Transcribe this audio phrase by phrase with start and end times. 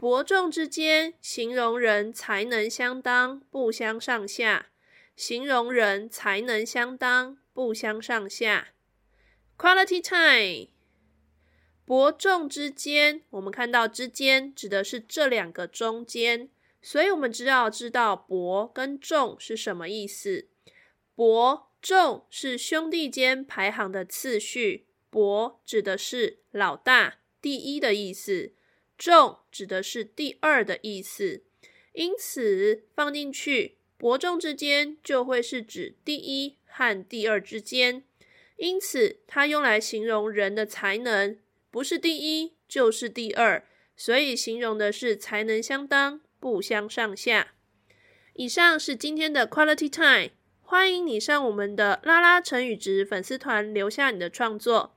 [0.00, 4.70] 伯仲之间，形容人才能相当，不相上下。
[5.14, 8.68] 形容人才能相当，不相上下。
[9.58, 10.70] Quality time，
[11.84, 16.48] 伯仲之间，我们看到“之间”指的是这两个中间。
[16.80, 20.48] 所以，我们知道知道“伯”跟“仲”是什么意思。
[21.14, 28.54] 伯仲是兄弟间排行的次序，伯指的是老大、第一的意思，
[29.00, 31.42] 重指的是第二的意思。
[31.94, 38.04] 因此，放进去“伯仲之间”就会是指第一和第二之间。
[38.56, 41.38] 因此，它用来形容人的才能，
[41.70, 43.64] 不是第一就是第二，
[43.96, 46.20] 所以形容的是才能相当。
[46.38, 47.52] 不相上下。
[48.32, 50.30] 以上是今天的 Quality Time，
[50.62, 54.96] 欢迎你上我们的拉拉成语值粉丝团留下你的创作，